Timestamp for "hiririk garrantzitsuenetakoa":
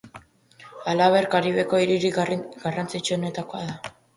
1.83-3.65